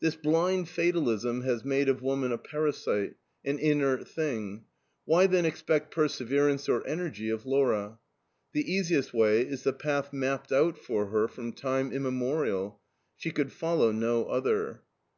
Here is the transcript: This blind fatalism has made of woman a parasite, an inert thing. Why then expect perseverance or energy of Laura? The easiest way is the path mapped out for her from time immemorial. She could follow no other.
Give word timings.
This 0.00 0.16
blind 0.16 0.66
fatalism 0.70 1.42
has 1.42 1.62
made 1.62 1.90
of 1.90 2.00
woman 2.00 2.32
a 2.32 2.38
parasite, 2.38 3.16
an 3.44 3.58
inert 3.58 4.08
thing. 4.08 4.64
Why 5.04 5.26
then 5.26 5.44
expect 5.44 5.90
perseverance 5.92 6.70
or 6.70 6.86
energy 6.86 7.28
of 7.28 7.44
Laura? 7.44 7.98
The 8.54 8.72
easiest 8.72 9.12
way 9.12 9.42
is 9.42 9.64
the 9.64 9.74
path 9.74 10.10
mapped 10.10 10.52
out 10.52 10.78
for 10.78 11.08
her 11.08 11.28
from 11.28 11.52
time 11.52 11.92
immemorial. 11.92 12.80
She 13.18 13.30
could 13.30 13.52
follow 13.52 13.92
no 13.92 14.24
other. 14.24 14.80